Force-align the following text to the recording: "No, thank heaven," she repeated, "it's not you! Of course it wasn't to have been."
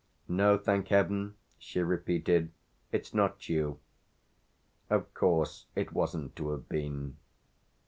"No, 0.27 0.57
thank 0.57 0.87
heaven," 0.87 1.35
she 1.59 1.79
repeated, 1.79 2.51
"it's 2.91 3.13
not 3.13 3.47
you! 3.47 3.79
Of 4.89 5.13
course 5.13 5.67
it 5.75 5.93
wasn't 5.93 6.35
to 6.37 6.49
have 6.53 6.67
been." 6.67 7.17